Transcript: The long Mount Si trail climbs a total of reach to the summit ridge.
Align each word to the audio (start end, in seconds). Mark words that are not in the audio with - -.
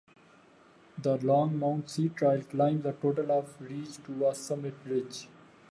The 0.97 1.17
long 1.17 1.59
Mount 1.59 1.87
Si 1.87 2.09
trail 2.09 2.41
climbs 2.41 2.83
a 2.87 2.93
total 2.93 3.31
of 3.31 3.55
reach 3.61 4.01
to 4.05 4.15
the 4.17 4.33
summit 4.33 4.73
ridge. 4.83 5.27